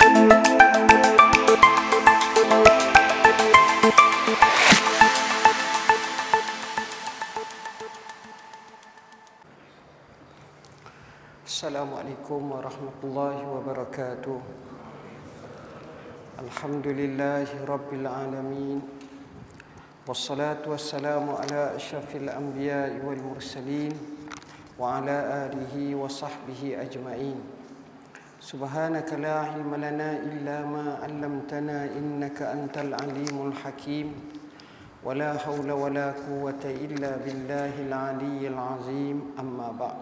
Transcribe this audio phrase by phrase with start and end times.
[0.00, 0.16] Assalamualaikum
[12.48, 14.40] warahmatullahi wabarakatuh
[16.48, 18.80] Alhamdulillahi rabbil alamin
[20.08, 23.92] Wassalatu wassalamu ala ashrafil anbiya wal mursalin
[24.80, 27.59] Wa ala alihi wa sahbihi ajma'in
[28.39, 34.35] Subhanaka la ilma lana illa ma 'allamtana innaka antal alimul hakim
[35.05, 39.99] ولا حول ولا قوة إلا بالله العلي العظيم أما بعد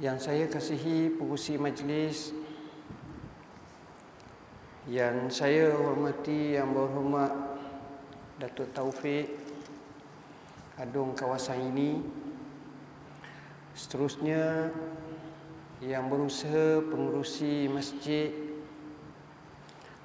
[0.00, 2.32] yang saya kasihi pengusi majlis
[4.88, 7.28] yang saya hormati yang berhormat
[8.40, 9.28] Datuk Taufik
[10.80, 12.00] adung kawasan ini
[13.76, 14.72] seterusnya
[15.85, 18.33] yang berusaha pengurusi masjid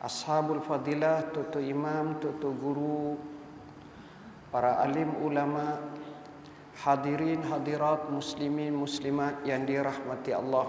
[0.04, 3.16] ashabul fadilah tutu imam tutu guru
[4.52, 5.80] para alim ulama
[6.84, 10.68] hadirin hadirat muslimin muslimat yang dirahmati Allah.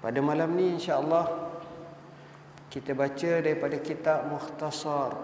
[0.00, 1.52] Pada malam ni insya-Allah
[2.72, 5.16] kita baca daripada kitab Mukhtasar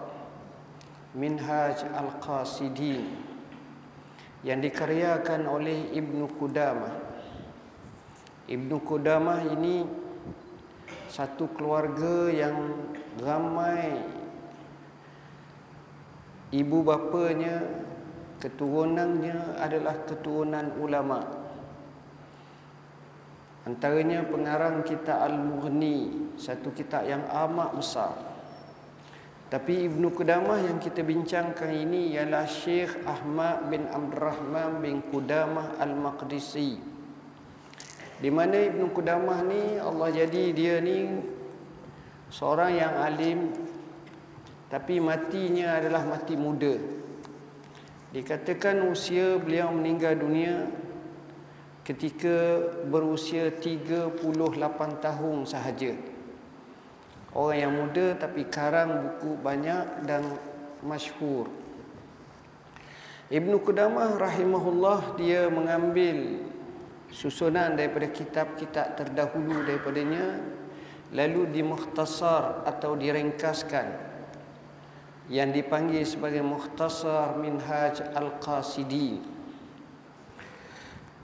[1.17, 3.05] Minhaj Al-Qasidin
[4.45, 7.02] yang dikaryakan oleh Ibnu Qudamah.
[8.43, 9.87] Ibnu Qudamah ini
[11.07, 12.75] satu keluarga yang
[13.23, 14.03] ramai.
[16.51, 17.63] Ibu bapanya
[18.43, 21.23] keturunannya adalah keturunan ulama.
[23.63, 28.11] Antaranya pengarang kitab Al-Mughni satu kitab yang amat besar.
[29.47, 35.79] Tapi Ibnu Qudamah yang kita bincangkan ini ialah Syekh Ahmad bin Abdul Rahman bin Qudamah
[35.79, 36.92] Al-Maqdisi
[38.23, 41.11] di mana Ibnu Qudamah ni Allah jadi dia ni
[42.31, 43.51] seorang yang alim
[44.71, 47.03] tapi matinya adalah mati muda
[48.13, 50.69] Dikatakan usia beliau meninggal dunia
[51.81, 54.21] ketika berusia 38
[55.01, 55.97] tahun sahaja.
[57.33, 60.29] Orang yang muda tapi karang buku banyak dan
[60.85, 61.49] masyhur.
[63.33, 66.37] Ibnu Qudamah rahimahullah dia mengambil
[67.13, 70.41] susunan daripada kitab-kitab terdahulu daripadanya
[71.13, 74.13] lalu dimukhtasar atau diringkaskan
[75.31, 79.23] yang dipanggil sebagai Mukhtasar Minhaj Al-Qasidin.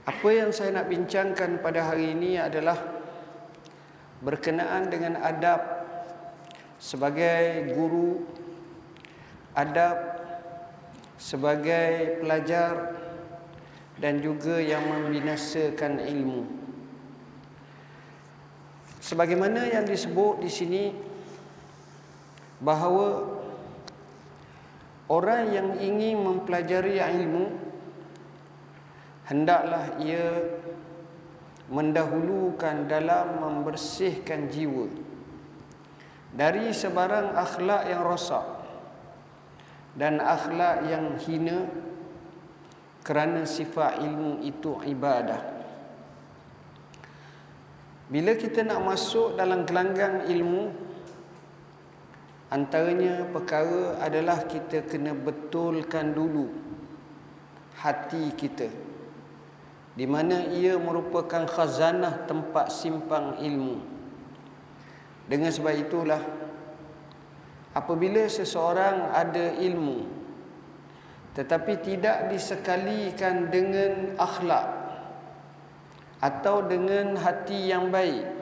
[0.08, 2.78] Apa yang saya nak bincangkan pada hari ini adalah
[4.24, 5.60] berkenaan dengan adab
[6.80, 8.24] sebagai guru,
[9.52, 9.96] adab
[11.20, 12.96] sebagai pelajar
[14.00, 16.48] dan juga yang membinasakan ilmu.
[19.04, 20.82] Sebagaimana yang disebut di sini
[22.64, 23.40] bahawa
[25.10, 27.50] Orang yang ingin mempelajari ilmu
[29.26, 30.54] hendaklah ia
[31.66, 34.86] mendahulukan dalam membersihkan jiwa
[36.30, 38.46] dari sebarang akhlak yang rosak
[39.98, 41.66] dan akhlak yang hina
[43.00, 45.40] kerana sifat ilmu itu ibadah.
[48.10, 50.90] Bila kita nak masuk dalam gelanggang ilmu,
[52.50, 56.50] Antaranya perkara adalah kita kena betulkan dulu
[57.78, 58.66] hati kita
[59.94, 63.78] di mana ia merupakan khazanah tempat simpang ilmu.
[65.30, 66.18] Dengan sebab itulah
[67.70, 70.19] apabila seseorang ada ilmu
[71.38, 74.66] tetapi tidak disekalikan dengan akhlak
[76.20, 78.40] atau dengan hati yang baik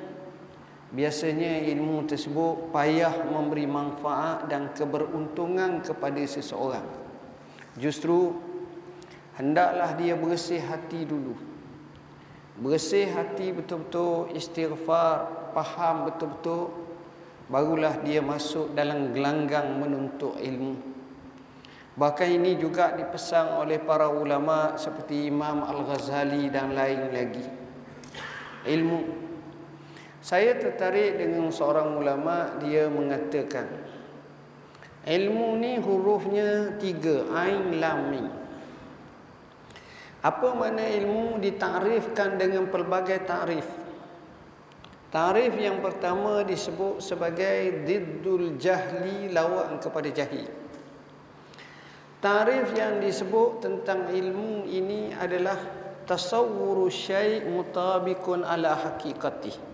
[0.88, 6.88] Biasanya ilmu tersebut payah memberi manfaat dan keberuntungan kepada seseorang.
[7.76, 8.32] Justru
[9.36, 11.36] hendaklah dia bersih hati dulu.
[12.56, 16.72] Bersih hati betul-betul istighfar, faham betul-betul
[17.52, 20.87] barulah dia masuk dalam gelanggang menuntut ilmu.
[21.98, 27.42] Bahkan ini juga dipesan oleh para ulama seperti Imam Al-Ghazali dan lain lagi.
[28.70, 29.26] Ilmu
[30.22, 33.66] saya tertarik dengan seorang ulama dia mengatakan
[35.06, 38.26] ilmu ni hurufnya tiga ain lam mim.
[40.22, 43.66] Apa makna ilmu ditarifkan dengan pelbagai tarif.
[45.10, 50.67] Tarif yang pertama disebut sebagai diddul jahli lawan kepada jahil.
[52.18, 55.54] Tarif yang disebut tentang ilmu ini adalah
[56.02, 59.68] tasawwuru syai' mutabikun ala haqiqatih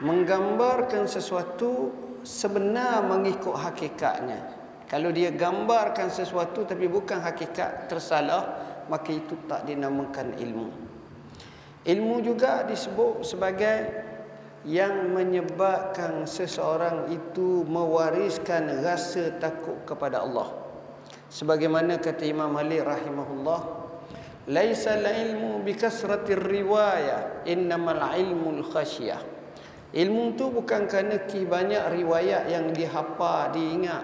[0.00, 1.92] menggambarkan sesuatu
[2.24, 4.60] sebenar mengikut hakikatnya.
[4.88, 8.58] Kalau dia gambarkan sesuatu tapi bukan hakikat tersalah,
[8.90, 10.68] maka itu tak dinamakan ilmu.
[11.86, 13.78] Ilmu juga disebut sebagai
[14.66, 20.52] yang menyebabkan seseorang itu mewariskan rasa takut kepada Allah.
[21.30, 23.60] Sebagaimana kata Imam Malik rahimahullah,
[24.50, 29.22] "Laisa al-ilmu bi kasratir riwayah, innamal ilmu al-khasyah."
[29.94, 34.02] Ilmu tu bukan kerana banyak riwayat yang dihafal, diingat,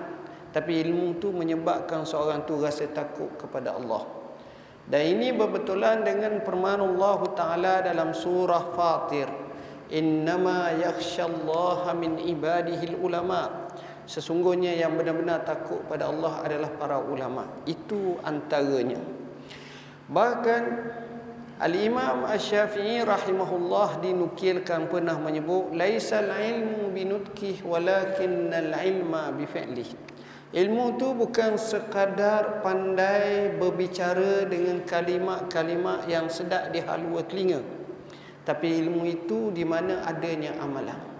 [0.54, 4.06] tapi ilmu tu menyebabkan seorang tu rasa takut kepada Allah.
[4.86, 9.26] Dan ini berbetulan dengan firman Allah Taala dalam surah Fatir,
[9.90, 13.65] "Innama yakhsyallaha min ibadihi ulama."
[14.06, 17.42] Sesungguhnya yang benar-benar takut pada Allah adalah para ulama.
[17.66, 19.02] Itu antaranya.
[20.06, 20.62] Bahkan
[21.56, 29.88] Al-Imam Asy-Syafi'i rahimahullah dinukilkan pernah menyebut laisal ilmu binutqih walakinnal ilma bifi'lih.
[30.52, 37.64] Ilmu tu bukan sekadar pandai berbicara dengan kalimat-kalimat yang sedap di halua telinga.
[38.46, 41.15] Tapi ilmu itu di mana adanya amalan.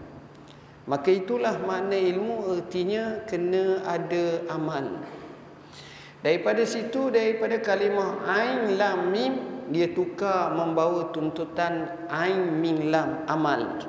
[0.87, 5.03] Maka itulah makna ilmu artinya kena ada amal.
[6.23, 9.35] Daripada situ daripada kalimah ain lam mim
[9.75, 13.83] dia tukar membawa tuntutan ain min lam amal.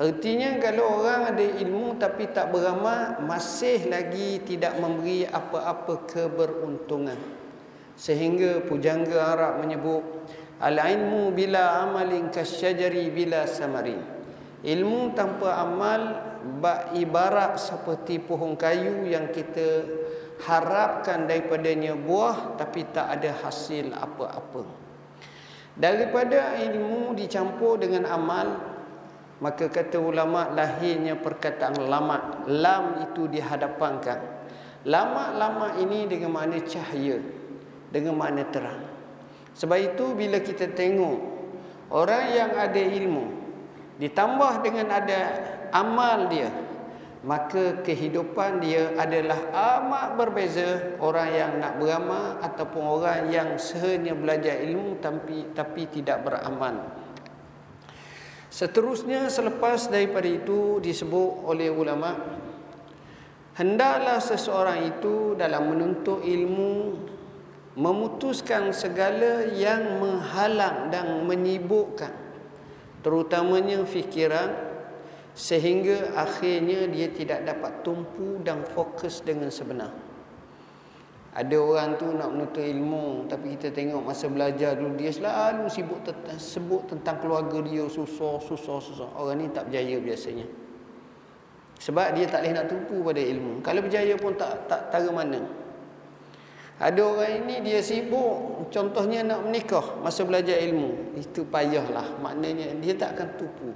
[0.00, 7.20] Artinya kalau orang ada ilmu tapi tak beramal masih lagi tidak memberi apa-apa keberuntungan.
[8.00, 10.02] Sehingga pujangga Arab menyebut
[10.56, 14.13] al ilmu bila amalin kasyajari bila samarin
[14.64, 16.00] ilmu tanpa amal
[16.96, 19.84] ibarat seperti pohon kayu yang kita
[20.48, 24.84] harapkan daripadanya buah tapi tak ada hasil apa-apa.
[25.74, 28.46] Daripada ilmu dicampur dengan amal
[29.42, 34.22] Maka kata ulama lahirnya perkataan lama Lam itu dihadapankan
[34.86, 37.18] Lama-lama ini dengan makna cahaya
[37.90, 38.86] Dengan makna terang.
[39.58, 41.18] Sebab itu bila kita tengok
[41.90, 43.43] Orang yang ada ilmu
[43.98, 45.20] Ditambah dengan ada
[45.70, 46.50] amal dia
[47.24, 49.48] maka kehidupan dia adalah
[49.80, 56.20] amat berbeza orang yang nak beramal ataupun orang yang sehanya belajar ilmu tapi tapi tidak
[56.20, 56.84] beramal.
[58.52, 62.12] Seterusnya selepas daripada itu disebut oleh ulama
[63.56, 67.00] hendaklah seseorang itu dalam menuntut ilmu
[67.74, 72.23] memutuskan segala yang menghalang dan menyibukkan
[73.04, 74.48] terutamanya fikiran
[75.36, 79.92] sehingga akhirnya dia tidak dapat tumpu dan fokus dengan sebenar.
[81.34, 86.00] Ada orang tu nak menuntut ilmu tapi kita tengok masa belajar dulu dia selalu sibuk
[86.06, 89.10] tentang, sebut tentang keluarga dia susah susah susah.
[89.18, 90.46] Orang ni tak berjaya biasanya.
[91.82, 93.52] Sebab dia tak boleh nak tumpu pada ilmu.
[93.60, 95.63] Kalau berjaya pun tak tak tahu mana.
[96.74, 101.14] Ada orang ini dia sibuk contohnya nak menikah masa belajar ilmu.
[101.14, 102.18] Itu payahlah.
[102.18, 103.70] Maknanya dia tak akan tumpu.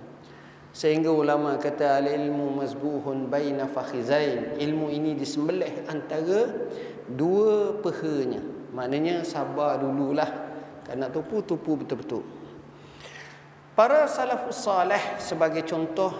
[0.74, 4.58] Sehingga ulama kata al-ilmu mazbuhun baina fakhizain.
[4.58, 6.50] Ilmu ini disembelih antara
[7.06, 8.42] dua pehanya.
[8.74, 10.50] Maknanya sabar dululah.
[10.82, 12.24] Kalau nak tupu, tupu betul-betul.
[13.78, 16.10] Para salafus salih sebagai contoh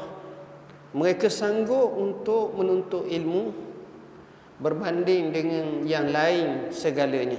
[0.95, 3.51] mereka sanggup untuk menuntut ilmu
[4.59, 7.39] berbanding dengan yang lain segalanya.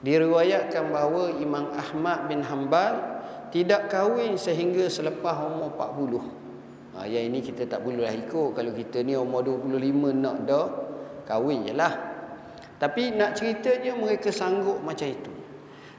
[0.00, 3.20] Diriwayatkan bahawa Imam Ahmad bin Hanbal
[3.52, 6.96] tidak kahwin sehingga selepas umur 40.
[6.96, 8.56] Ha, yang ini kita tak boleh lah ikut.
[8.56, 10.68] Kalau kita ni umur 25 nak dah,
[11.28, 11.92] kahwin je lah.
[12.80, 15.32] Tapi nak ceritanya mereka sanggup macam itu.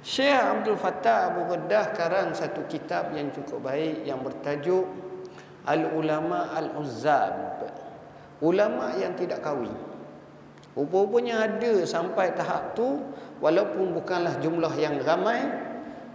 [0.01, 4.89] Syekh Abdul Fattah Abu Ghaddah karang satu kitab yang cukup baik yang bertajuk
[5.69, 7.69] Al-Ulama Al-Uzzab.
[8.41, 9.90] Ulama yang tidak kahwin.
[10.71, 13.03] Rupa-rupanya ada sampai tahap tu
[13.43, 15.43] walaupun bukanlah jumlah yang ramai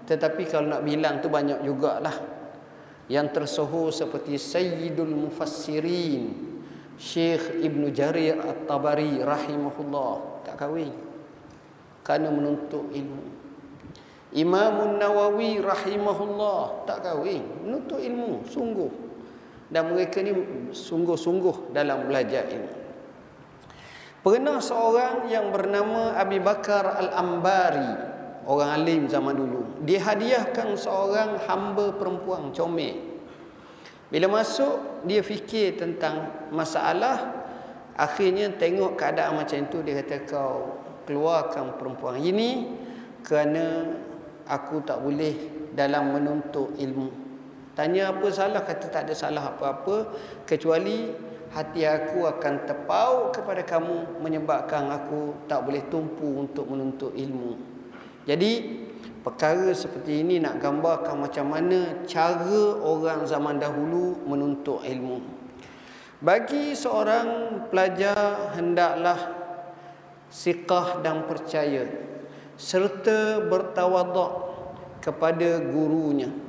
[0.06, 2.14] tetapi kalau nak bilang tu banyak jugalah.
[3.06, 6.34] Yang tersohor seperti Sayyidul Mufassirin
[6.98, 10.42] Syekh Ibn Jarir At-Tabari rahimahullah.
[10.46, 10.94] Tak kahwin.
[12.02, 13.22] Kerana menuntut ilmu.
[14.34, 16.86] Imam Nawawi rahimahullah.
[16.88, 17.46] Tak kahwin.
[17.62, 18.42] Menuntut ilmu.
[18.48, 18.90] Sungguh.
[19.70, 20.32] Dan mereka ni
[20.70, 22.85] sungguh-sungguh dalam belajar ilmu
[24.26, 27.94] pernah seorang yang bernama Abi Bakar Al-Ambari
[28.42, 29.86] orang alim zaman dulu.
[29.86, 33.22] Dihadiahkan seorang hamba perempuan comel.
[34.10, 37.46] Bila masuk dia fikir tentang masalah.
[37.94, 42.76] Akhirnya tengok keadaan macam itu dia kata kau keluarkan perempuan ini
[43.22, 43.94] kerana
[44.44, 45.32] aku tak boleh
[45.72, 47.08] dalam menuntut ilmu.
[47.72, 50.12] Tanya apa salah kata tak ada salah apa-apa
[50.44, 51.14] kecuali
[51.52, 57.56] hati aku akan terpaut kepada kamu menyebabkan aku tak boleh tumpu untuk menuntut ilmu.
[58.26, 58.82] Jadi
[59.22, 65.18] perkara seperti ini nak gambarkan macam mana cara orang zaman dahulu menuntut ilmu.
[66.16, 67.26] Bagi seorang
[67.68, 69.20] pelajar hendaklah
[70.32, 71.86] siqah dan percaya
[72.56, 74.32] serta bertawaduk
[75.04, 76.45] kepada gurunya.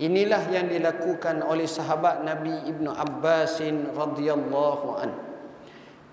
[0.00, 3.60] Inilah yang dilakukan oleh sahabat Nabi Ibnu Abbas
[3.92, 5.10] radhiyallahu an.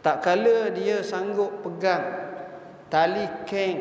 [0.03, 2.03] Tak kala dia sanggup pegang
[2.91, 3.79] tali keng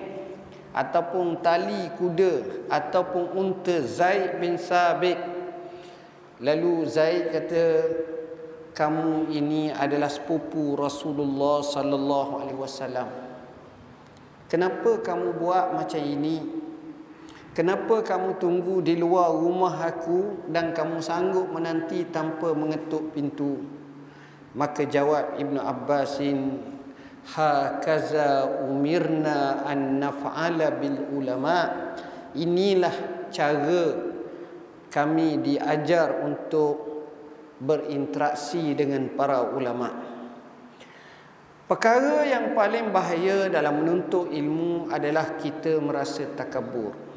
[0.71, 5.19] ataupun tali kuda ataupun unta Zaid bin Sabit.
[6.39, 7.65] Lalu Zaid kata
[8.79, 13.11] kamu ini adalah sepupu Rasulullah sallallahu alaihi wasallam.
[14.47, 16.68] Kenapa kamu buat macam ini?
[17.59, 23.59] Kenapa kamu tunggu di luar rumah aku dan kamu sanggup menanti tanpa mengetuk pintu?
[24.55, 26.55] Maka jawab Ibnu Abbasin,
[27.35, 31.91] Hakaza umirna an naf'ala bil ulama.
[32.39, 34.07] Inilah cara
[34.87, 36.79] kami diajar untuk
[37.59, 39.91] berinteraksi dengan para ulama.
[41.67, 47.08] Perkara yang paling bahaya dalam menuntut ilmu adalah kita merasa takabur.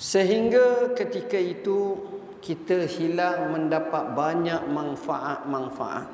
[0.00, 2.00] Sehingga ketika itu
[2.40, 6.08] kita hilang mendapat banyak manfaat-manfaat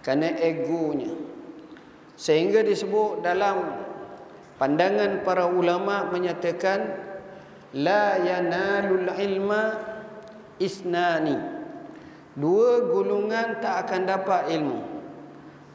[0.00, 1.12] kerana egonya.
[2.16, 3.84] Sehingga disebut dalam
[4.56, 6.96] pandangan para ulama menyatakan
[7.76, 9.76] la yanalul ilma
[10.56, 11.36] isnani.
[12.32, 14.80] Dua gulungan tak akan dapat ilmu.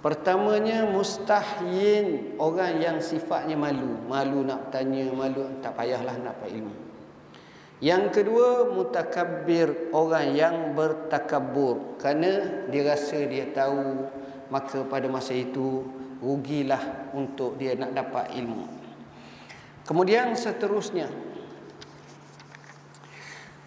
[0.02, 3.94] Pertamanya mustahyin orang yang sifatnya malu.
[4.10, 6.85] Malu nak tanya, malu tak payahlah nak dapat ilmu.
[7.84, 14.08] Yang kedua mutakabbir orang yang bertakabur kerana dia rasa dia tahu
[14.48, 15.84] maka pada masa itu
[16.24, 18.64] rugilah untuk dia nak dapat ilmu.
[19.84, 21.12] Kemudian seterusnya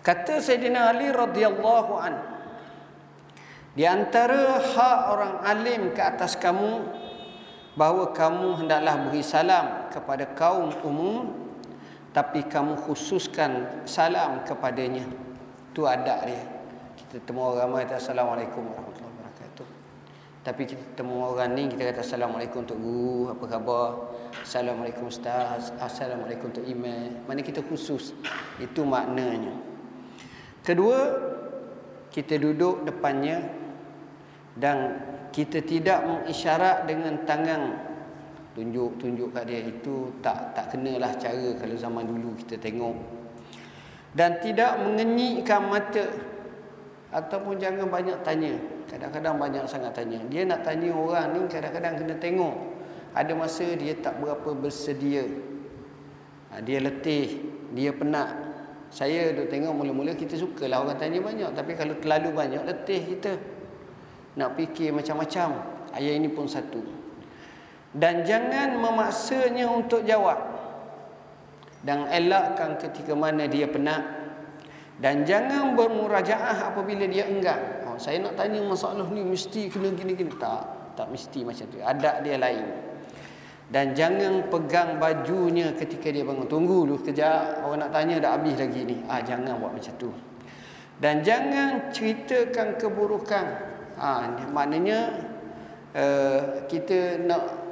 [0.00, 2.14] kata Sayyidina Ali radhiyallahu an
[3.76, 6.80] di antara hak orang alim ke atas kamu
[7.78, 11.47] bahawa kamu hendaklah beri salam kepada kaum umum
[12.12, 15.04] tapi kamu khususkan salam kepadanya.
[15.72, 16.42] Itu adab dia.
[16.98, 19.66] Kita temu orang ramai kata assalamualaikum warahmatullahi wabarakatuh.
[20.42, 23.88] Tapi kita temu orang ni kita kata assalamualaikum untuk guru apa khabar?
[24.42, 25.70] Assalamualaikum ustaz.
[25.78, 28.16] Assalamualaikum untuk imam mana kita khusus.
[28.58, 29.54] Itu maknanya.
[30.64, 30.98] Kedua
[32.12, 33.46] kita duduk depannya
[34.58, 35.00] dan
[35.30, 37.87] kita tidak mengisyarat dengan tangan
[38.58, 42.98] tunjuk-tunjuk kat dia itu tak tak kenalah cara kalau zaman dulu kita tengok.
[44.18, 46.10] Dan tidak mengenyikkan mata
[47.14, 48.58] ataupun jangan banyak tanya.
[48.90, 50.18] Kadang-kadang banyak sangat tanya.
[50.26, 52.56] Dia nak tanya orang ni kadang-kadang kena tengok.
[53.14, 55.22] Ada masa dia tak berapa bersedia.
[56.50, 57.38] Ha, dia letih
[57.78, 58.34] dia penat.
[58.90, 61.54] Saya duk tengok mula-mula kita sukalah orang tanya banyak.
[61.54, 63.38] Tapi kalau terlalu banyak letih kita.
[64.34, 65.62] Nak fikir macam-macam.
[65.94, 66.97] Ayat ini pun satu
[67.96, 70.36] dan jangan memaksanya untuk jawab.
[71.80, 74.02] Dan elakkan ketika mana dia penat.
[74.98, 77.86] Dan jangan bermurajaah apabila dia enggan.
[77.86, 80.66] Oh, saya nak tanya masalah ni mesti kena gini-gini tak
[80.98, 81.78] tak mesti macam tu.
[81.78, 82.66] Adab dia lain.
[83.70, 86.50] Dan jangan pegang bajunya ketika dia bangun.
[86.50, 87.62] Tunggu dulu kejap.
[87.62, 88.98] Orang nak tanya dah habis lagi ni.
[89.06, 90.10] Ah jangan buat macam tu.
[90.98, 93.46] Dan jangan ceritakan keburukan.
[93.94, 95.30] Ah maknanya
[95.94, 97.67] uh, kita nak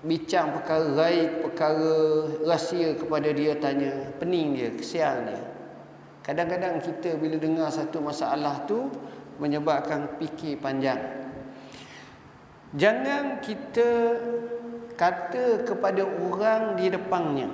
[0.00, 1.92] bincang perkara gaib, perkara
[2.48, 5.42] rahsia kepada dia tanya, pening dia, kesian dia.
[6.24, 8.88] Kadang-kadang kita bila dengar satu masalah tu
[9.40, 11.00] menyebabkan fikir panjang.
[12.76, 13.88] Jangan kita
[14.94, 17.48] kata kepada orang di depannya.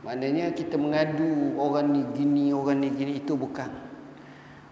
[0.00, 3.89] Maknanya kita mengadu orang ni gini, orang ni gini itu bukan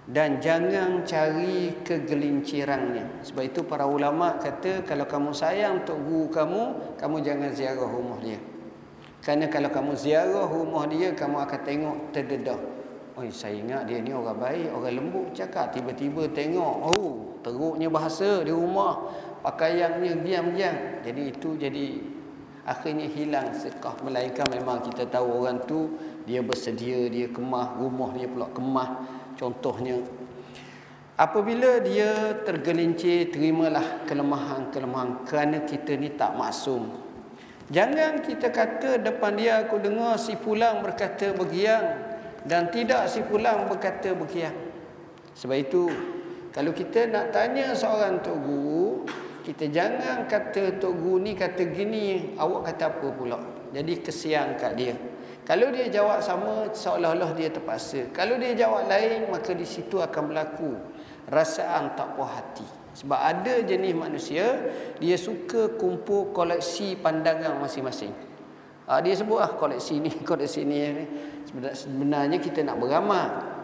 [0.09, 3.21] dan jangan cari kegelincirannya.
[3.29, 6.63] Sebab itu para ulama kata kalau kamu sayang untuk guru kamu,
[6.97, 8.41] kamu jangan ziarah rumah dia.
[9.21, 12.61] Kerana kalau kamu ziarah rumah dia, kamu akan tengok terdedah.
[13.19, 15.75] Oh, saya ingat dia ni orang baik, orang lembut cakap.
[15.75, 19.13] Tiba-tiba tengok, oh, teruknya bahasa di rumah.
[19.45, 21.05] Pakaiannya diam-diam.
[21.05, 21.85] Jadi itu jadi
[22.63, 23.99] akhirnya hilang sekah.
[24.07, 28.89] Melainkan memang kita tahu orang tu dia bersedia, dia kemah, rumah dia pula kemah.
[29.39, 30.03] Contohnya
[31.15, 36.91] apabila dia tergelincir terimalah kelemahan-kelemahan kerana kita ni tak maksum.
[37.71, 41.85] Jangan kita kata depan dia aku dengar si pulang berkata begiang
[42.49, 44.55] dan tidak si pulang berkata berkiah.
[45.37, 45.87] Sebab itu
[46.51, 49.05] kalau kita nak tanya seorang tok guru,
[49.45, 53.39] kita jangan kata tok guru ni kata gini, awak kata apa pula?
[53.71, 54.97] Jadi kesian kat dia.
[55.49, 58.13] Kalau dia jawab sama seolah-olah dia terpaksa.
[58.13, 60.77] Kalau dia jawab lain maka di situ akan berlaku
[61.33, 62.69] rasaan tak puas hati.
[62.93, 64.45] Sebab ada jenis manusia
[65.01, 68.13] dia suka kumpul koleksi pandangan masing-masing.
[68.93, 70.85] Ha, dia sebut ah koleksi ni, koleksi ni.
[71.49, 73.57] Sebenarnya kita nak beramal.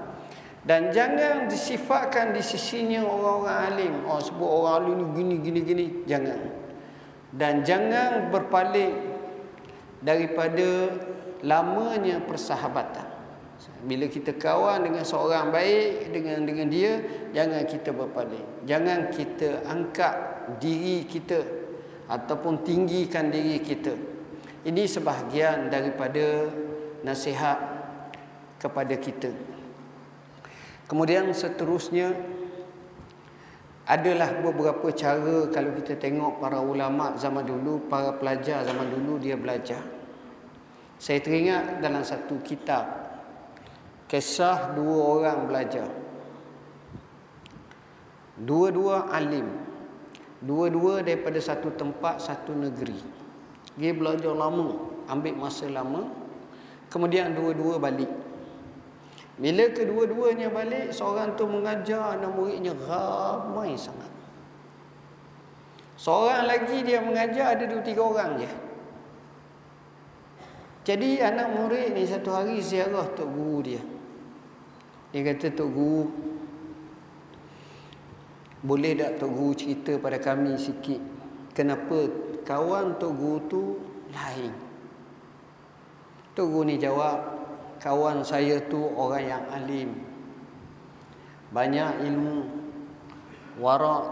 [0.65, 3.95] Dan jangan disifatkan di sisinya orang-orang alim.
[4.09, 6.41] Oh sebut orang alim ni gini gini gini, jangan.
[7.29, 9.13] Dan jangan berpaling
[10.01, 10.89] daripada
[11.45, 13.13] lamanya persahabatan.
[13.85, 17.05] Bila kita kawan dengan seorang baik dengan dengan dia,
[17.37, 18.65] jangan kita berpaling.
[18.65, 20.15] Jangan kita angkat
[20.57, 21.45] diri kita
[22.09, 23.93] ataupun tinggikan diri kita.
[24.65, 26.49] Ini sebahagian daripada
[27.05, 27.61] nasihat
[28.57, 29.29] kepada kita.
[30.89, 32.17] Kemudian seterusnya
[33.85, 39.37] adalah beberapa cara kalau kita tengok para ulama zaman dulu, para pelajar zaman dulu dia
[39.37, 40.04] belajar.
[40.99, 42.87] Saya teringat dalam satu kitab
[44.07, 45.89] kisah dua orang belajar.
[48.39, 49.47] Dua-dua alim.
[50.45, 53.01] Dua-dua daripada satu tempat, satu negeri.
[53.75, 54.77] Dia belajar lama,
[55.09, 56.07] ambil masa lama.
[56.93, 58.11] Kemudian dua-dua balik.
[59.35, 64.13] Bila kedua-duanya balik, seorang tu mengajar anak muridnya ramai sangat.
[65.99, 68.51] Seorang lagi dia mengajar ada dua tiga orang je.
[70.85, 73.83] Jadi anak murid ni satu hari ziarah tok guru dia.
[75.11, 76.03] Dia kata tok guru
[78.65, 81.01] boleh tak tok guru cerita pada kami sikit
[81.57, 82.09] kenapa
[82.45, 83.63] kawan tok guru tu
[84.13, 84.53] lain.
[86.37, 87.45] Tok guru ni jawab,
[87.85, 89.93] kawan saya tu orang yang alim
[91.53, 92.49] banyak ilmu
[93.61, 94.09] warak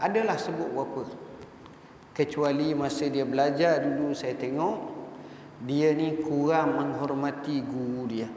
[0.00, 1.02] adalah sebut berapa
[2.16, 4.97] kecuali masa dia belajar dulu saya tengok
[5.64, 8.28] dia ni kurang menghormati guru dia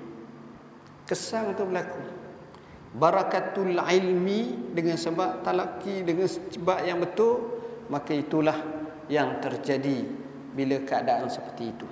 [1.06, 2.02] kesan tu berlaku
[2.98, 8.58] barakatul ilmi dengan sebab talaki dengan sebab yang betul maka itulah
[9.12, 10.08] yang terjadi
[10.52, 11.88] bila keadaan seperti itu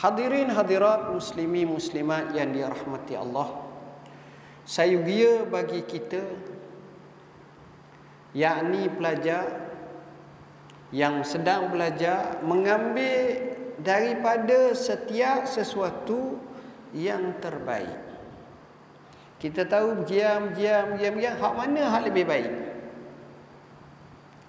[0.00, 3.52] Hadirin hadirat muslimi muslimat yang dirahmati Allah.
[4.64, 6.24] Sayugia bagi kita
[8.32, 9.44] yakni pelajar
[10.88, 16.36] yang sedang belajar mengambil daripada setiap sesuatu
[16.92, 18.08] yang terbaik.
[19.40, 22.52] Kita tahu diam diam diam diam hak mana hak lebih baik?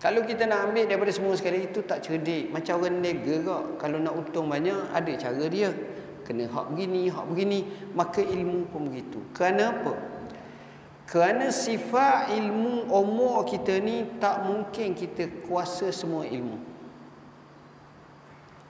[0.02, 2.50] Kalau kita nak ambil daripada semua sekali itu tak cerdik.
[2.50, 3.64] Macam orang kok.
[3.78, 5.70] Kalau nak untung banyak, ada cara dia.
[6.26, 7.60] Kena hak begini, hak begini.
[7.94, 9.22] Maka ilmu pun begitu.
[9.30, 9.94] Kerana apa?
[11.06, 16.71] Kerana sifat ilmu umur kita ni tak mungkin kita kuasa semua ilmu.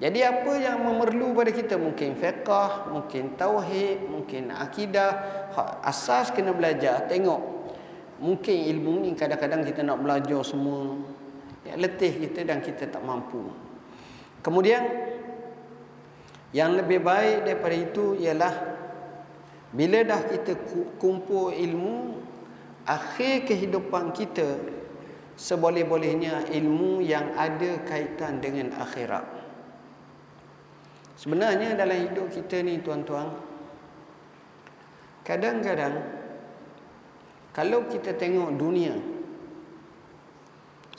[0.01, 1.77] Jadi apa yang memerlu pada kita?
[1.77, 5.45] Mungkin fiqah, mungkin tauhid, mungkin akidah.
[5.85, 7.05] Asas kena belajar.
[7.05, 7.61] Tengok.
[8.17, 10.97] Mungkin ilmu ni kadang-kadang kita nak belajar semua
[11.65, 13.49] ya, letih kita dan kita tak mampu.
[14.41, 14.81] Kemudian
[16.53, 18.53] yang lebih baik daripada itu ialah
[19.73, 20.53] bila dah kita
[21.01, 22.21] kumpul ilmu
[22.85, 24.57] akhir kehidupan kita
[25.33, 29.40] seboleh-bolehnya ilmu yang ada kaitan dengan akhirat.
[31.21, 33.29] Sebenarnya dalam hidup kita ni tuan-tuan
[35.21, 36.01] kadang-kadang
[37.53, 38.97] kalau kita tengok dunia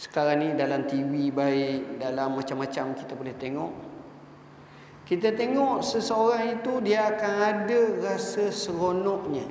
[0.02, 3.72] sekarang ni dalam TV baik, dalam macam-macam kita boleh tengok.
[5.06, 9.46] Kita tengok seseorang itu dia akan ada rasa seronoknya.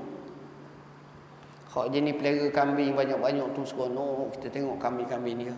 [1.72, 4.36] Hak jenis pelera kambing banyak-banyak tu seronok.
[4.36, 5.56] Kita tengok kambing-kambing dia.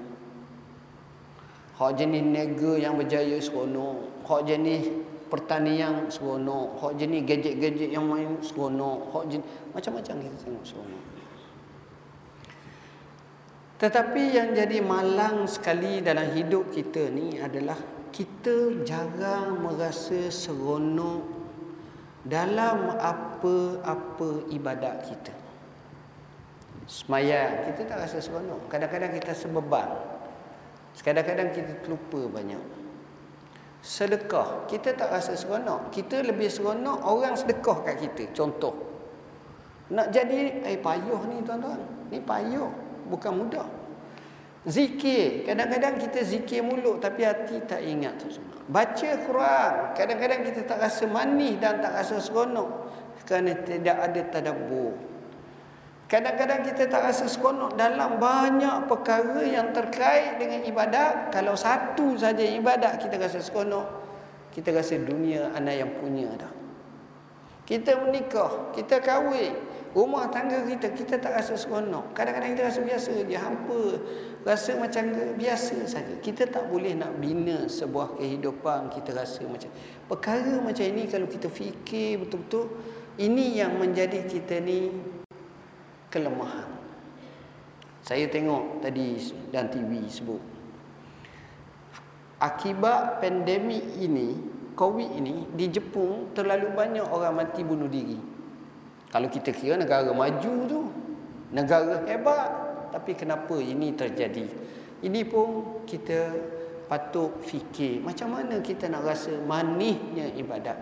[1.74, 4.26] Hak jenis nega yang berjaya seronok.
[4.30, 4.94] Hak jenis
[5.34, 6.78] pertanian seronok.
[6.78, 9.10] Hak jenis gadget-gadget yang main seronok.
[9.10, 11.04] Hak jenis macam-macam kita tengok seronok.
[13.82, 17.76] Tetapi yang jadi malang sekali dalam hidup kita ni adalah
[18.14, 21.26] kita jarang merasa seronok
[22.24, 25.36] dalam apa-apa ibadat kita.
[26.86, 28.70] Semaya kita tak rasa seronok.
[28.70, 30.13] Kadang-kadang kita sebeban.
[31.02, 32.62] Kadang-kadang kita terlupa banyak.
[33.84, 35.92] Sedekah, kita tak rasa seronok.
[35.92, 38.32] Kita lebih seronok orang sedekah kat kita.
[38.32, 38.72] Contoh.
[39.92, 41.82] Nak jadi, eh payuh ni tuan-tuan.
[42.08, 42.72] Ni payuh
[43.12, 43.68] bukan mudah.
[44.64, 48.64] Zikir, kadang-kadang kita zikir mulut tapi hati tak ingat tu semua.
[48.64, 52.96] Baca Quran, kadang-kadang kita tak rasa manis dan tak rasa seronok.
[53.24, 55.13] kerana tidak ada tadabbur.
[56.14, 61.34] Kadang-kadang kita tak rasa seronok dalam banyak perkara yang terkait dengan ibadat.
[61.34, 63.82] Kalau satu saja ibadat kita rasa seronok,
[64.54, 66.54] kita rasa dunia anak yang punya dah.
[67.66, 69.58] Kita menikah, kita kahwin,
[69.98, 72.14] rumah tangga kita, kita tak rasa seronok.
[72.14, 73.84] Kadang-kadang kita rasa biasa je, hampa.
[74.46, 76.14] Rasa macam biasa saja.
[76.22, 79.74] Kita tak boleh nak bina sebuah kehidupan kita rasa macam.
[80.06, 82.70] Perkara macam ini kalau kita fikir betul-betul,
[83.18, 84.94] ini yang menjadi kita ni
[86.14, 86.70] kelemahan.
[88.06, 89.18] Saya tengok tadi
[89.50, 90.38] dan TV sebut.
[92.38, 94.38] Akibat pandemik ini,
[94.78, 98.20] COVID ini, di Jepun terlalu banyak orang mati bunuh diri.
[99.10, 100.80] Kalau kita kira negara maju tu,
[101.56, 102.50] negara hebat.
[102.92, 104.46] Tapi kenapa ini terjadi?
[105.02, 106.36] Ini pun kita
[106.92, 108.04] patut fikir.
[108.04, 110.78] Macam mana kita nak rasa manisnya ibadat?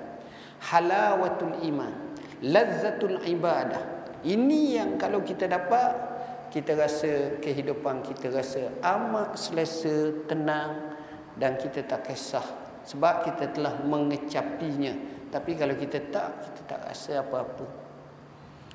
[0.59, 1.93] Halawatul iman.
[2.41, 4.00] Lazzatul ibadah.
[4.21, 6.11] Ini yang kalau kita dapat
[6.51, 10.99] kita rasa kehidupan kita rasa amat selesa, tenang
[11.39, 12.43] dan kita tak kisah
[12.83, 14.93] sebab kita telah mengecapinya.
[15.31, 17.63] Tapi kalau kita tak, kita tak rasa apa-apa.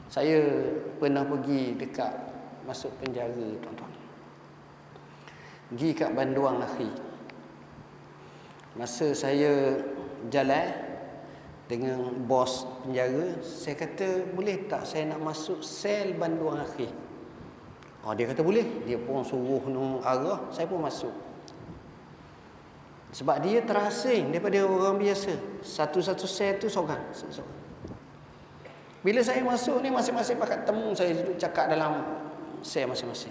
[0.08, 0.40] Saya
[0.96, 2.14] pernah pergi dekat
[2.64, 3.92] masuk penjara, tuan-tuan.
[5.68, 6.90] Pergi kat Banduang Nakhi.
[8.78, 9.76] Masa saya
[10.32, 10.68] jalan,
[11.66, 16.90] dengan bos penjara saya kata boleh tak saya nak masuk sel banduan akhir?
[18.06, 18.86] Oh, dia kata boleh.
[18.86, 21.10] Dia pun suruh nu arah saya pun masuk.
[23.10, 25.34] Sebab dia terasing daripada orang biasa.
[25.66, 27.02] Satu-satu sel tu seorang
[29.06, 32.02] bila saya masuk ni masing-masing pakat temu saya duduk cakap dalam
[32.66, 33.30] sel masing-masing.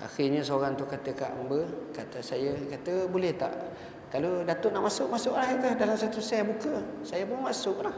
[0.00, 3.52] Akhirnya seorang tu kata kat Amba kata saya kata boleh tak
[4.06, 6.78] kalau Datuk nak masuk, masuklah itu dalam satu sel buka.
[7.02, 7.94] Saya pun masuklah.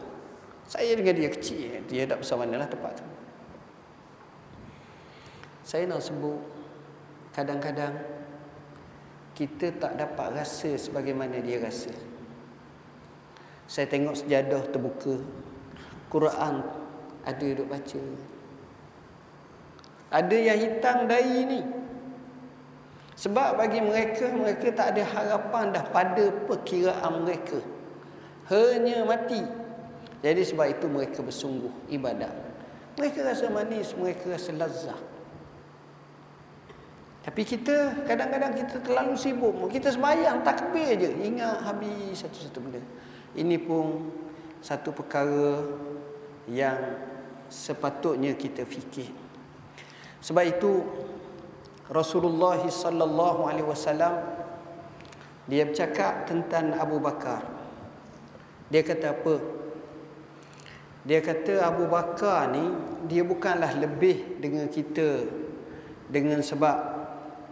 [0.64, 1.84] Saya dengan dia kecil.
[1.84, 3.06] Dia tak besar manalah tempat tu.
[5.68, 6.40] Saya nak sebut
[7.36, 7.92] kadang-kadang
[9.36, 11.92] kita tak dapat rasa sebagaimana dia rasa.
[13.68, 15.20] Saya tengok sejadah terbuka.
[16.08, 16.64] Quran
[17.28, 18.02] ada duk baca.
[20.08, 21.60] Ada yang hitam dari ni.
[23.18, 27.58] Sebab bagi mereka, mereka tak ada harapan dah pada perkiraan mereka.
[28.46, 29.42] Hanya mati.
[30.22, 32.30] Jadi sebab itu mereka bersungguh ibadat.
[32.94, 34.98] Mereka rasa manis, mereka rasa lazah.
[37.26, 39.66] Tapi kita, kadang-kadang kita terlalu sibuk.
[39.66, 41.10] Kita sembahyang, takbir je.
[41.26, 42.80] Ingat habis satu-satu benda.
[43.34, 44.14] Ini pun
[44.62, 45.66] satu perkara
[46.46, 46.78] yang
[47.50, 49.10] sepatutnya kita fikir.
[50.22, 50.82] Sebab itu,
[51.88, 54.20] Rasulullah sallallahu alaihi wasallam
[55.48, 57.40] dia bercakap tentang Abu Bakar.
[58.68, 59.36] Dia kata apa?
[61.08, 62.68] Dia kata Abu Bakar ni
[63.08, 65.24] dia bukanlah lebih dengan kita
[66.12, 67.00] dengan sebab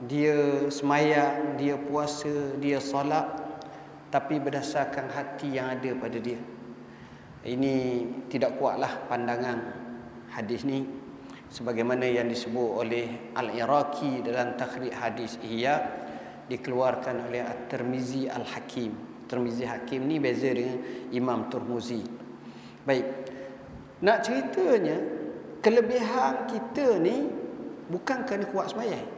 [0.04, 3.24] dia semayang, dia puasa, dia solat
[4.12, 6.36] tapi berdasarkan hati yang ada pada dia.
[7.48, 9.56] Ini tidak kuatlah pandangan
[10.28, 10.84] hadis ni
[11.50, 15.74] sebagaimana yang disebut oleh Al-Iraqi dalam takhrij hadis Ihya
[16.46, 18.92] dikeluarkan oleh At-Tirmizi Al-Hakim.
[19.26, 20.78] Tirmizi Hakim ni beza dengan
[21.10, 22.02] Imam Turmuzi.
[22.86, 23.06] Baik.
[24.06, 24.96] Nak ceritanya
[25.58, 27.26] kelebihan kita ni
[27.90, 29.08] bukan kerana kuat sembahyang.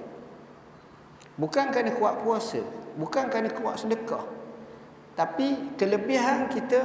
[1.39, 2.65] Bukan kerana kuat puasa,
[2.97, 4.25] bukan kerana kuat sedekah.
[5.15, 6.81] Tapi kelebihan kita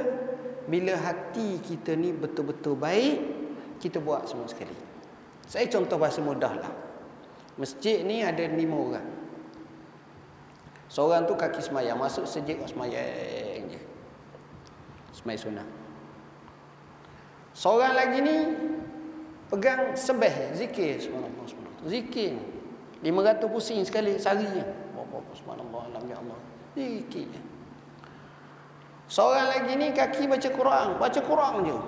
[0.68, 3.16] bila hati kita ni betul-betul baik,
[3.80, 4.93] kita buat semua sekali.
[5.44, 6.72] Saya contoh bahasa mudah lah.
[7.54, 9.08] Masjid ni ada lima orang.
[10.90, 11.98] Seorang tu kaki semayang.
[11.98, 13.80] Masuk sejik semayang je.
[15.14, 15.68] Semayang sunnah.
[17.54, 18.36] Seorang lagi ni
[19.46, 21.86] pegang sebeh zikir subhanallah subhanallah.
[21.86, 22.34] Zikir
[22.98, 24.64] ni 500 pusing sekali sehari je.
[25.38, 26.38] Subhanallah alam ya Allah.
[26.74, 27.30] Zikir.
[29.06, 31.78] Seorang lagi ni kaki baca Quran, baca Quran je.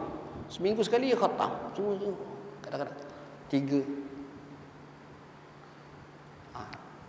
[0.46, 1.50] Seminggu sekali khatam.
[1.74, 2.14] Semua tu.
[2.62, 3.05] Kadang-kadang
[3.52, 3.80] tiga.
[6.54, 6.60] Ha.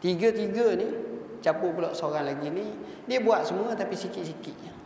[0.03, 0.87] tiga-tiga ni
[1.41, 2.65] campur pula seorang lagi ni
[3.07, 4.77] dia buat semua tapi sikit-sikit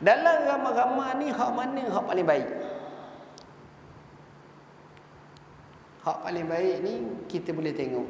[0.00, 2.48] dalam ramai-ramai ni hak mana hak paling baik?
[6.00, 6.94] Hak paling baik ni
[7.28, 8.08] kita boleh tengok.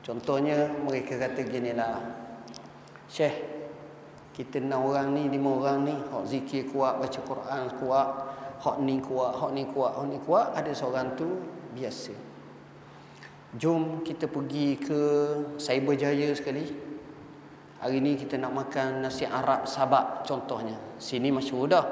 [0.00, 2.00] Contohnya mereka kata gini lah.
[3.12, 3.36] Syekh
[4.32, 8.08] kita enam orang ni, lima orang ni hak zikir kuat, baca Quran kuat
[8.58, 11.26] hak ni kuat, hak ni kuat, hak ni kuat, ada seorang tu
[11.78, 12.14] biasa.
[13.56, 15.00] Jom kita pergi ke
[15.56, 16.68] Cyberjaya sekali.
[17.78, 20.74] Hari ni kita nak makan nasi Arab sabak contohnya.
[20.98, 21.86] Sini masyhur dah.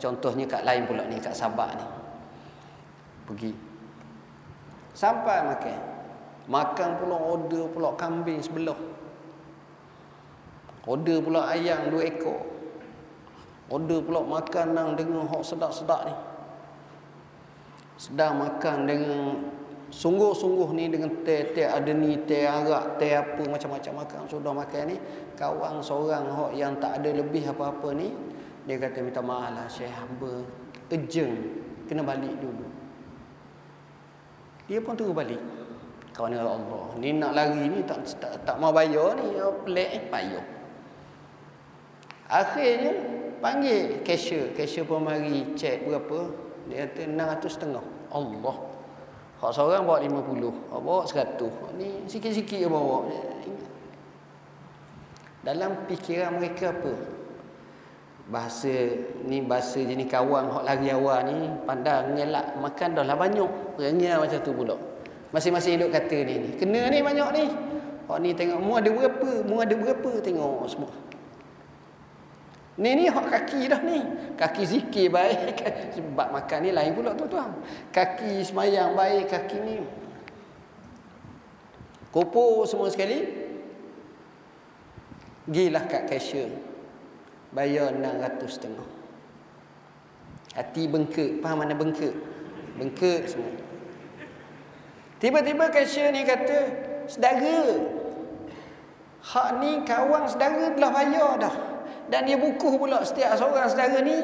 [0.00, 1.86] Contohnya kat lain pula ni, kat Sabah ni.
[3.28, 3.52] Pergi.
[4.96, 5.78] Sampai makan.
[6.48, 8.76] Makan pula order pula kambing sebelah.
[10.88, 12.49] Order pula ayam dua ekor.
[13.70, 16.14] Order pula makanan dengan hok sedap-sedap ni.
[17.94, 19.38] Sedang makan dengan
[19.94, 24.96] sungguh-sungguh ni dengan teh-teh ada ni teh arak, teh apa macam-macam makan sudah makan ni.
[25.38, 28.10] Kawan seorang hok yang tak ada lebih apa-apa ni,
[28.66, 30.42] dia kata minta maaf lah Syekh hamba
[30.90, 31.34] urgent
[31.86, 32.66] kena balik dulu.
[34.66, 35.42] Dia pun tunggu balik.
[36.10, 36.90] Kawan Allah.
[36.98, 40.46] Ni nak lari ni tak tak, tak mau bayar ni, pelik payah.
[42.30, 46.30] Akhirnya panggil cashier, cashier pun mari cek berapa.
[46.68, 47.84] Dia kata 600 setengah.
[48.12, 48.56] Allah.
[49.40, 51.80] Hak seorang bawa 50, hak bawa 100.
[51.80, 53.08] Ni sikit-sikit dia bawa.
[55.40, 56.92] Dalam fikiran mereka apa?
[58.30, 58.70] Bahasa
[59.26, 63.48] ni bahasa jenis kawan hak lari awal ni pandang ngelak makan dah lah banyak.
[63.80, 64.76] Rengnya macam tu pula.
[65.32, 66.48] Masing-masing hidup kata ni, ni.
[66.60, 67.44] Kena ni banyak ni.
[68.06, 69.30] Hak ni tengok mu ada berapa?
[69.48, 70.10] Mu ada berapa?
[70.20, 70.92] Tengok semua.
[72.80, 74.00] Ni ni hak kaki dah ni.
[74.40, 75.60] Kaki zikir baik.
[76.00, 77.52] Sebab makan ni lain pula tuan-tuan.
[77.92, 79.28] Kaki semayang baik.
[79.28, 79.76] Kaki ni.
[82.08, 83.20] Kopor semua sekali.
[85.44, 86.48] Gilah kat cashier.
[87.52, 88.88] Bayar 600 setengah.
[90.56, 91.44] Hati bengkak.
[91.44, 92.16] Faham mana bengkak?
[92.80, 93.60] Bengkak semua.
[95.20, 96.60] Tiba-tiba cashier ni kata.
[97.12, 97.60] Sedara.
[99.20, 101.69] Hak ni kawan sedara telah bayar dah.
[102.10, 104.18] Dan dia buku pula setiap seorang saudara ni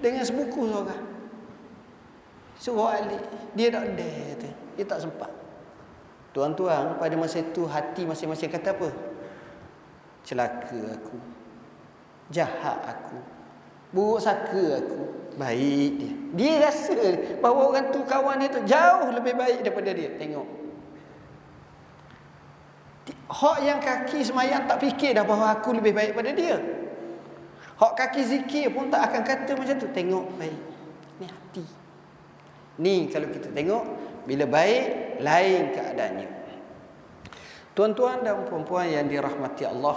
[0.00, 1.02] dengan sebuku seorang.
[2.56, 3.20] Suruh alik.
[3.52, 4.10] Dia tak ada.
[4.76, 5.28] Dia tak sempat.
[6.32, 8.88] Tuan-tuan, pada masa itu hati masing-masing kata apa?
[10.24, 11.18] Celaka aku.
[12.32, 13.18] Jahat aku.
[13.90, 15.02] Buruk saka aku.
[15.36, 16.12] Baik dia.
[16.38, 16.96] Dia rasa
[17.42, 20.14] bahawa orang tu kawan dia tu jauh lebih baik daripada dia.
[20.14, 20.48] Tengok.
[23.30, 26.79] Hak yang kaki semayang tak fikir dah bahawa aku lebih baik pada dia.
[27.80, 29.88] Hak kaki zikir pun tak akan kata macam tu.
[29.88, 30.60] Tengok baik.
[31.16, 31.64] Ni hati.
[32.76, 33.84] Ni kalau kita tengok.
[34.28, 36.28] Bila baik, lain keadaannya.
[37.72, 39.96] Tuan-tuan dan puan-puan yang dirahmati Allah.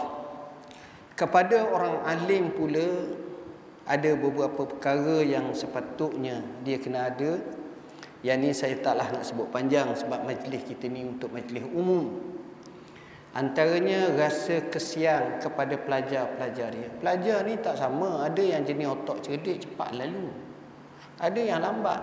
[1.12, 3.20] Kepada orang alim pula.
[3.84, 7.36] Ada beberapa perkara yang sepatutnya dia kena ada.
[8.24, 9.92] Yang ni saya taklah nak sebut panjang.
[9.92, 12.16] Sebab majlis kita ni untuk majlis umum.
[13.34, 16.90] Antaranya rasa kesian kepada pelajar-pelajar dia.
[17.02, 18.30] Pelajar ni tak sama.
[18.30, 20.30] Ada yang jenis otak cerdik cepat lalu.
[21.18, 22.02] Ada yang lambat.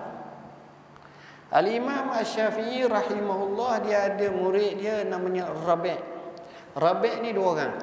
[1.54, 5.98] Al-Imam Asy-Syafi'i rahimahullah dia ada murid dia namanya Rabi'.
[6.74, 7.74] Rabi' ni dua orang.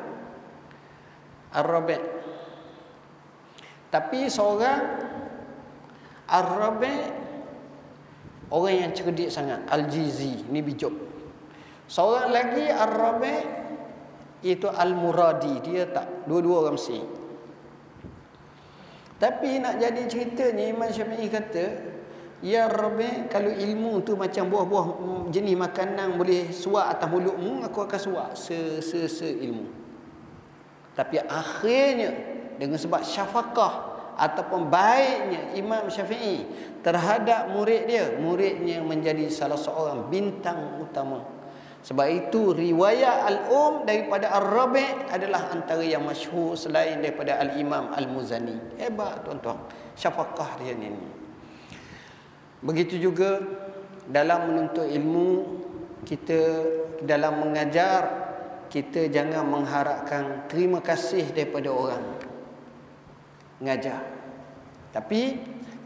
[1.56, 2.04] Ar-Rabi'.
[3.88, 4.80] Tapi seorang
[6.28, 7.00] Ar-Rabi'
[8.52, 9.64] orang yang cerdik sangat.
[9.72, 11.07] Al-Jizi ni bijak.
[11.88, 13.42] Seorang lagi Ar-Rabi'
[14.44, 17.00] itu Al-Muradi, dia tak dua-dua orang mesti.
[19.18, 21.66] Tapi nak jadi ceritanya Imam Syafi'i kata,
[22.44, 24.86] ya Rabi' kalau ilmu tu macam buah-buah
[25.32, 29.66] jenis makanan boleh suak atas mulutmu, aku akan suak se se, se ilmu.
[30.92, 32.14] Tapi akhirnya
[32.60, 33.74] dengan sebab syafaqah
[34.20, 36.46] ataupun baiknya Imam Syafi'i
[36.84, 41.37] terhadap murid dia, muridnya menjadi salah seorang bintang utama
[41.88, 48.76] sebab itu riwayat Al-Um daripada Ar-Rabi' adalah antara yang masyhur selain daripada Al-Imam Al-Muzani.
[48.76, 49.56] Hebat tuan-tuan.
[49.96, 50.92] Syafaqah dia ni.
[52.60, 53.40] Begitu juga
[54.04, 55.64] dalam menuntut ilmu
[56.04, 56.40] kita
[57.08, 58.28] dalam mengajar
[58.68, 62.04] kita jangan mengharapkan terima kasih daripada orang
[63.64, 64.04] mengajar.
[64.92, 65.40] Tapi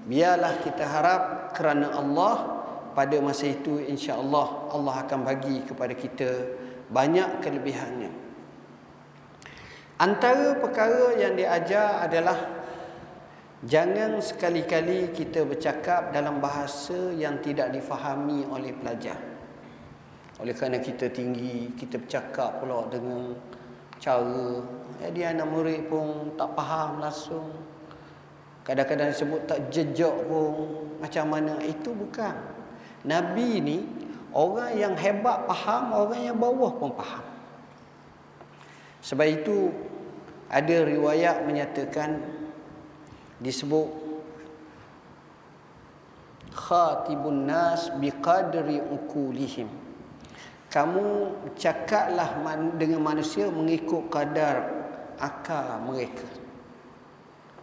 [0.09, 2.60] biarlah kita harap kerana Allah
[2.91, 6.29] pada masa itu insya-Allah Allah akan bagi kepada kita
[6.91, 8.11] banyak kelebihannya.
[10.01, 12.37] Antara perkara yang diajar adalah
[13.61, 19.17] jangan sekali-kali kita bercakap dalam bahasa yang tidak difahami oleh pelajar.
[20.41, 23.37] Oleh kerana kita tinggi, kita bercakap pula dengan
[24.01, 24.65] cara
[25.01, 27.49] jadi eh, anak murid pun tak faham langsung.
[28.61, 32.60] Kadang-kadang disebut tak jejak pun macam mana itu bukan
[33.01, 33.77] Nabi ni
[34.31, 37.25] orang yang hebat faham, orang yang bawah pun faham.
[39.01, 39.73] Sebab itu
[40.51, 42.21] ada riwayat menyatakan
[43.41, 43.89] disebut
[46.53, 49.67] khatibun nas biqadri ukulihim.
[50.71, 51.05] Kamu
[51.59, 52.39] cakaplah
[52.79, 54.71] dengan manusia mengikut kadar
[55.19, 56.23] akal mereka.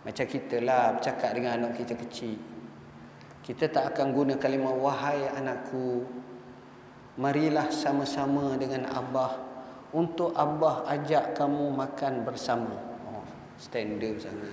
[0.05, 2.58] Macam kita lah bercakap dengan anak kita kecil.
[3.49, 6.05] Kita tak akan guna kalimah wahai anakku.
[7.17, 9.41] Marilah sama-sama dengan Abah
[9.97, 12.77] untuk Abah ajak kamu makan bersama.
[13.09, 13.25] Oh,
[13.57, 14.53] standard sana.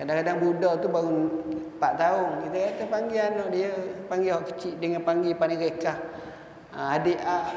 [0.00, 1.28] Kadang-kadang budak tu baru
[1.76, 2.28] 4 tahun.
[2.48, 3.70] Kita kata panggil anak dia,
[4.08, 5.98] panggil orang kecil dengan panggil panik rekah.
[6.72, 7.52] Ha, adik A,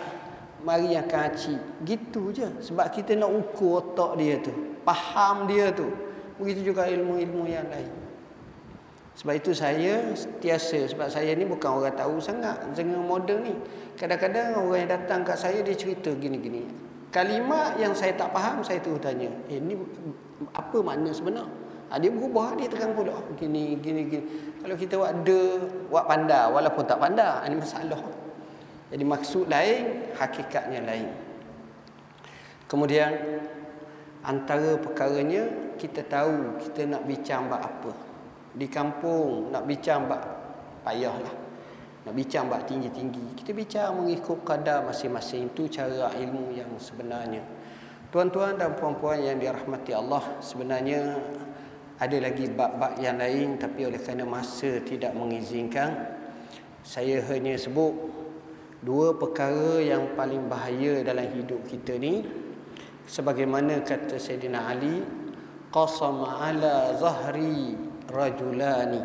[0.67, 1.88] mari akan acik.
[1.88, 2.51] Gitu je.
[2.67, 4.51] Sebab kita nak ukur otak dia tu.
[4.84, 5.88] Faham dia tu.
[6.36, 8.03] Begitu juga ilmu-ilmu yang lain.
[9.13, 13.54] Sebab itu saya setiasa sebab saya ni bukan orang tahu sangat dengan model ni.
[13.93, 16.65] Kadang-kadang orang yang datang kat saya dia cerita gini-gini.
[17.13, 19.30] Kalimat yang saya tak faham saya terus tanya.
[19.45, 19.78] Eh ni
[20.49, 21.45] apa makna sebenar?
[21.93, 24.26] Ha, dia berubah dia terang pula gini gini gini.
[24.65, 25.41] Kalau kita buat ada
[25.93, 28.02] buat pandai walaupun tak pandai ini masalah.
[28.89, 31.10] Jadi maksud lain, hakikatnya lain.
[32.65, 33.13] Kemudian
[34.26, 35.45] antara perkaranya
[35.78, 37.93] kita tahu kita nak bincang bab apa.
[38.54, 40.22] Di kampung nak bincang bab
[40.86, 41.36] payahlah.
[42.04, 43.34] Nak bincang bab tinggi-tinggi.
[43.38, 47.42] Kita bincang mengikut kadar masing-masing itu cara ilmu yang sebenarnya.
[48.13, 51.18] Tuan-tuan dan puan-puan yang dirahmati Allah, sebenarnya
[52.04, 55.94] ada lagi bab-bab yang lain tapi oleh kerana masa tidak mengizinkan
[56.84, 57.96] saya hanya sebut
[58.84, 62.28] dua perkara yang paling bahaya dalam hidup kita ni
[63.08, 65.00] sebagaimana kata Sayyidina Ali
[65.72, 67.78] qasama ala zahri
[68.13, 69.02] rajulani.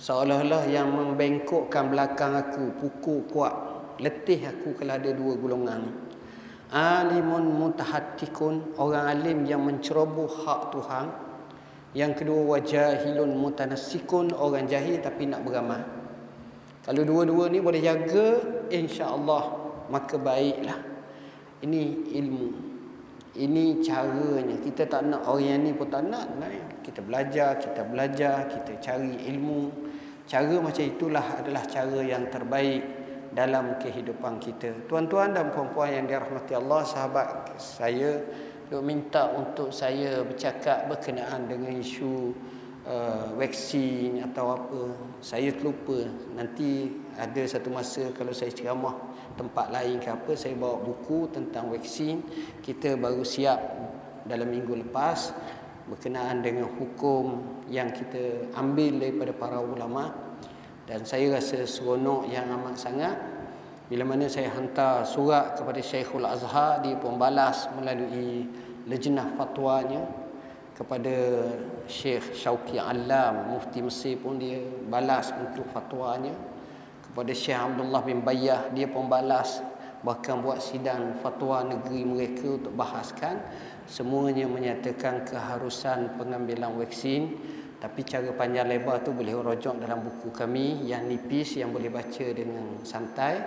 [0.00, 3.54] Seolah-olah yang membengkokkan belakang aku pukul kuat
[4.00, 6.08] letih aku kalau ada dua golongan
[6.68, 11.06] alimun mutahattikun orang alim yang menceroboh hak Tuhan.
[11.96, 15.80] Yang kedua wajahilun mutanassikun orang jahil tapi nak beramal.
[16.84, 19.44] Kalau dua-dua ni boleh jaga insya-Allah
[19.88, 20.76] maka baiklah.
[21.64, 22.67] Ini ilmu
[23.36, 24.56] ini caranya.
[24.64, 26.26] Kita tak nak orang yang ni pun tak nak.
[26.80, 29.68] Kita belajar, kita belajar, kita cari ilmu.
[30.24, 32.84] Cara macam itulah adalah cara yang terbaik
[33.32, 34.88] dalam kehidupan kita.
[34.88, 38.20] Tuan-tuan dan puan-puan yang dirahmati Allah, sahabat saya
[38.84, 42.36] minta untuk saya bercakap berkenaan dengan isu
[42.84, 44.82] uh, vaksin atau apa.
[45.24, 46.04] Saya terlupa.
[46.36, 48.94] Nanti ada satu masa kalau saya ceramah
[49.34, 52.22] tempat lain ke apa saya bawa buku tentang vaksin.
[52.62, 53.58] Kita baru siap
[54.22, 55.34] dalam minggu lepas
[55.90, 60.14] berkenaan dengan hukum yang kita ambil daripada para ulama.
[60.86, 63.16] Dan saya rasa seronok yang amat sangat
[63.88, 68.44] bila mana saya hantar surat kepada Syekhul Azhar dia pun balas melalui
[68.84, 70.04] lejnah fatwanya
[70.76, 71.44] kepada
[71.88, 74.60] Syekh Syauqi Alam Mufti Mesir pun dia
[74.92, 76.36] balas untuk fatwanya
[77.10, 79.64] kepada Syekh Abdullah bin Bayyah dia pun balas
[80.02, 83.42] bahkan buat sidang fatwa negeri mereka untuk bahaskan.
[83.88, 87.34] Semuanya menyatakan keharusan pengambilan vaksin.
[87.78, 92.26] Tapi cara panjang lebar tu boleh rujuk dalam buku kami yang nipis yang boleh baca
[92.34, 93.38] dengan santai.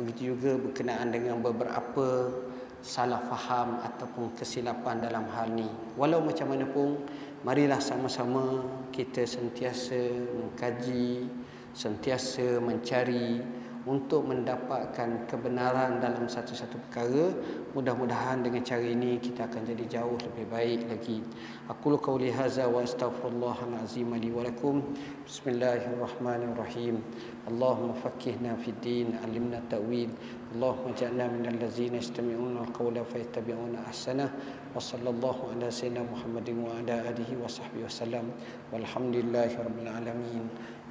[0.00, 2.32] Begitu juga berkenaan dengan beberapa
[2.80, 5.68] salah faham ataupun kesilapan dalam hal ni.
[6.00, 6.96] Walau macam mana pun
[7.44, 10.00] marilah sama-sama kita sentiasa
[10.32, 11.28] mengkaji
[11.74, 13.42] sentiasa mencari
[13.84, 17.36] untuk mendapatkan kebenaran dalam satu-satu perkara.
[17.76, 21.20] Mudah-mudahan dengan cara ini kita akan jadi jauh lebih baik lagi.
[21.68, 24.80] Aku lu qauli hadza wa astaghfirullahal azim li wa lakum.
[25.28, 26.96] Bismillahirrahmanirrahim.
[27.44, 30.08] Allahumma faqqihna fid din alimna ta'wil.
[30.56, 34.32] Allahumma ja'alna minal ladzina yastami'una al-qawla fayattabi'una ahsana.
[34.72, 38.32] Wa sallallahu ala sayyidina muhammadin wa ala alihi wa sahbihi wasallam
[38.72, 40.50] walhamdulillahi rabbil alamin